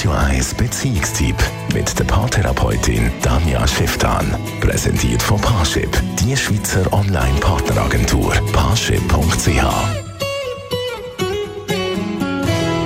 Radio 0.00 0.12
1 0.12 0.54
Beziehungstyp 0.54 1.36
mit 1.74 1.98
der 1.98 2.04
Paartherapeutin 2.04 3.10
Danja 3.20 3.68
Schifftan. 3.68 4.34
Präsentiert 4.62 5.22
von 5.22 5.38
Paarship, 5.38 5.90
die 6.18 6.34
Schweizer 6.34 6.90
Online-Partneragentur. 6.90 8.32
Paarship.ch 8.54 9.62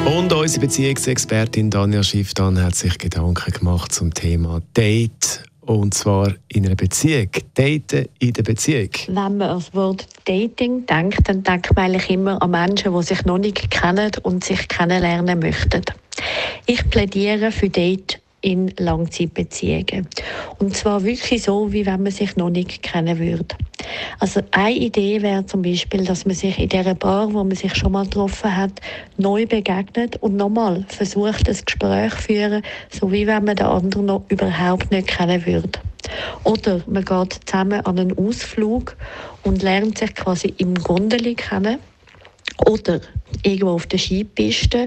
und 0.06 0.32
unsere 0.32 0.61
Beziehungsexpertin 0.61 1.71
Danja 1.71 2.03
Schifftan 2.03 2.61
hat 2.61 2.75
sich 2.75 2.98
Gedanken 2.98 3.53
gemacht 3.53 3.93
zum 3.93 4.12
Thema 4.12 4.61
Date 4.77 5.45
und 5.61 5.95
zwar 5.95 6.33
in 6.49 6.67
einer 6.67 6.75
Beziehung. 6.75 7.31
Daten 7.55 8.09
in 8.19 8.33
der 8.33 8.43
Beziehung. 8.43 8.91
Wenn 9.07 9.15
man 9.15 9.43
an 9.43 9.59
das 9.61 9.73
Wort 9.73 10.09
Dating 10.25 10.85
denkt, 10.87 11.29
dann 11.29 11.45
denkt 11.45 11.77
man 11.77 11.85
eigentlich 11.85 12.11
immer 12.11 12.43
an 12.43 12.51
Menschen, 12.51 12.93
die 12.93 13.03
sich 13.05 13.25
noch 13.25 13.39
nicht 13.39 13.71
kennen 13.71 14.11
und 14.25 14.43
sich 14.43 14.67
kennenlernen 14.67 15.39
möchten. 15.39 15.85
Ich 16.67 16.89
plädiere 16.89 17.53
für 17.53 17.69
Date 17.69 18.21
in 18.41 18.72
Langzeitbeziehungen. 18.79 20.09
Und 20.59 20.75
zwar 20.75 21.05
wirklich 21.05 21.43
so, 21.43 21.71
wie 21.75 21.85
wenn 21.85 22.03
man 22.03 22.13
sich 22.13 22.36
noch 22.36 22.49
nicht 22.49 22.82
kennen 22.82 23.18
würde. 23.18 23.55
Also 24.18 24.41
eine 24.50 24.75
Idee 24.75 25.21
wäre 25.21 25.45
zum 25.45 25.61
Beispiel, 25.61 26.05
dass 26.05 26.25
man 26.25 26.35
sich 26.35 26.58
in 26.58 26.71
der 26.71 26.95
Bar, 26.95 27.35
wo 27.35 27.45
man 27.45 27.55
sich 27.55 27.75
schon 27.75 27.93
mal 27.93 28.05
getroffen 28.05 28.57
hat, 28.57 28.81
neu 29.19 29.45
begegnet 29.45 30.17
und 30.22 30.36
nochmal 30.36 30.86
versucht, 30.89 31.46
ein 31.50 31.58
Gespräch 31.67 32.14
zu 32.14 32.22
führen, 32.22 32.62
so 32.91 33.12
wie 33.12 33.27
wenn 33.27 33.44
man 33.44 33.56
den 33.56 33.67
anderen 33.67 34.06
noch 34.06 34.22
überhaupt 34.31 34.91
nicht 34.91 35.08
kennen 35.08 35.44
würde. 35.44 35.78
Oder 36.44 36.81
man 36.86 37.05
geht 37.05 37.41
zusammen 37.44 37.84
an 37.84 37.98
einen 37.98 38.17
Ausflug 38.17 38.97
und 39.42 39.62
lernt 39.62 39.98
sich 39.98 40.14
quasi 40.14 40.55
im 40.56 40.75
Gondeli 40.75 41.34
kennen. 41.34 41.78
Oder 42.67 43.00
irgendwo 43.42 43.72
auf 43.72 43.86
der 43.86 43.98
Skipiste 43.98 44.86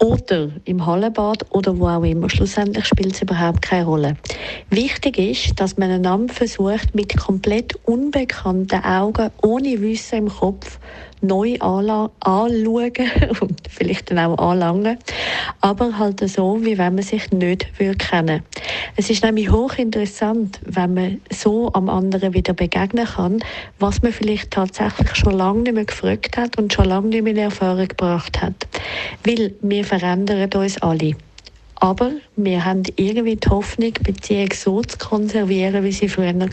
oder 0.00 0.50
im 0.64 0.84
Hallenbad 0.84 1.44
oder 1.50 1.78
wo 1.78 1.86
auch 1.88 2.02
immer. 2.02 2.28
Schlussendlich 2.30 2.86
spielt 2.86 3.14
es 3.14 3.22
überhaupt 3.22 3.62
keine 3.62 3.84
Rolle. 3.84 4.16
Wichtig 4.70 5.18
ist, 5.18 5.60
dass 5.60 5.76
man 5.76 5.90
einander 5.90 6.32
versucht, 6.32 6.94
mit 6.94 7.16
komplett 7.16 7.74
unbekannten 7.84 8.82
Augen, 8.82 9.30
ohne 9.42 9.80
Wissen 9.80 10.18
im 10.18 10.28
Kopf, 10.28 10.78
neu 11.20 11.56
anschauen 11.60 12.92
und 13.40 13.60
vielleicht 13.68 14.10
dann 14.10 14.18
auch 14.18 14.38
anlangen, 14.38 14.98
aber 15.60 15.98
halt 15.98 16.20
so, 16.28 16.58
wie 16.62 16.78
wenn 16.78 16.94
man 16.94 17.02
sich 17.02 17.30
nicht 17.30 17.66
kennen 17.98 18.42
Es 18.96 19.10
ist 19.10 19.24
nämlich 19.24 19.50
hochinteressant, 19.50 20.60
wenn 20.64 20.94
man 20.94 21.20
so 21.30 21.72
am 21.72 21.88
anderen 21.88 22.34
wieder 22.34 22.54
begegnen 22.54 23.06
kann, 23.06 23.42
was 23.78 24.02
man 24.02 24.12
vielleicht 24.12 24.50
tatsächlich 24.50 25.14
schon 25.14 25.34
lange 25.34 25.62
nicht 25.62 25.74
mehr 25.74 25.84
gefragt 25.84 26.36
hat 26.36 26.58
und 26.58 26.72
schon 26.72 26.86
lange 26.86 27.08
nicht 27.08 27.22
mehr 27.22 27.32
in 27.32 27.38
Erfahrung 27.38 27.88
gebracht 27.88 28.40
hat. 28.40 28.66
Weil 29.24 29.54
wir 29.60 29.84
verändern 29.84 30.50
uns 30.54 30.80
alle. 30.82 31.14
Aber 31.82 32.12
wir 32.36 32.64
haben 32.66 32.82
irgendwie 32.96 33.36
die 33.36 33.48
Hoffnung, 33.48 33.94
die 33.94 34.12
Beziehung 34.12 34.50
so 34.52 34.82
zu 34.82 34.98
konservieren, 34.98 35.82
wie 35.82 35.92
sie 35.92 36.10
früher 36.10 36.34
war. 36.38 36.48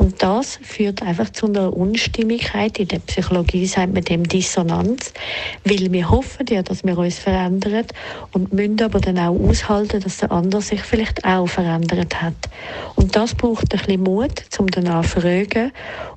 Und 0.00 0.22
das 0.22 0.58
führt 0.62 1.02
einfach 1.02 1.28
zu 1.28 1.44
einer 1.44 1.76
Unstimmigkeit. 1.76 2.78
In 2.78 2.88
der 2.88 3.00
Psychologie 3.00 3.66
sagt 3.66 3.92
man 3.92 4.02
dem 4.02 4.26
Dissonanz, 4.26 5.12
weil 5.62 5.92
wir 5.92 6.08
hoffen 6.08 6.46
ja, 6.48 6.62
dass 6.62 6.82
wir 6.84 6.96
uns 6.96 7.18
verändern 7.18 7.84
und 8.32 8.50
müssen 8.50 8.80
aber 8.80 9.00
dann 9.00 9.18
auch 9.18 9.38
aushalten, 9.38 10.00
dass 10.00 10.16
der 10.16 10.32
andere 10.32 10.62
sich 10.62 10.80
vielleicht 10.80 11.26
auch 11.26 11.46
verändert 11.46 12.22
hat. 12.22 12.32
Und 12.96 13.14
das 13.14 13.34
braucht 13.34 13.74
ein 13.74 13.78
bisschen 13.78 14.02
Mut, 14.02 14.44
um 14.58 14.68
danach 14.68 15.04
zu 15.04 15.20
fragen 15.20 15.70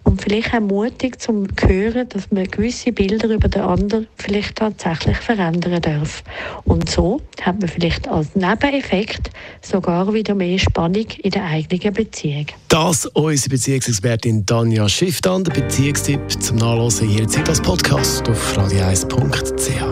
und 0.04 0.22
vielleicht 0.22 0.54
auch 0.54 0.62
mutig, 0.62 1.20
zu 1.20 1.46
hören, 1.68 2.08
dass 2.08 2.32
man 2.32 2.46
gewisse 2.46 2.94
Bilder 2.94 3.28
über 3.28 3.50
den 3.50 3.64
anderen 3.64 4.08
vielleicht 4.16 4.56
tatsächlich 4.56 5.18
verändern 5.18 5.82
darf. 5.82 6.24
Und 6.64 6.90
so 6.90 7.20
hat 7.42 7.60
man 7.60 7.68
vielleicht 7.68 8.08
als 8.08 8.34
Nebeneffekt 8.34 9.32
sogar 9.62 10.14
wieder 10.14 10.36
mehr 10.36 10.58
Spannung 10.58 11.08
in 11.22 11.32
der 11.32 11.44
eigenen 11.44 11.94
Beziehung. 11.94 12.46
Das 12.70 13.06
unsere 13.08 13.50
Beziehungsexpertin 13.74 14.46
Tanja 14.46 14.88
Schifftan, 14.88 15.44
der 15.44 15.52
Beziehungstipp 15.52 16.20
zum 16.40 16.58
Nachlesen 16.58 17.10
jederzeit 17.10 17.50
als 17.50 17.60
Podcast 17.60 18.30
auf 18.30 18.56
radio1.ch. 18.56 19.84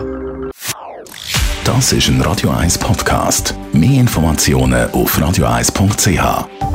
Das 1.64 1.92
ist 1.92 2.06
ein 2.06 2.20
Radio 2.20 2.50
1 2.50 2.78
Podcast. 2.78 3.56
Mehr 3.72 4.00
Informationen 4.00 4.88
auf 4.92 5.18
radio1.ch. 5.18 6.71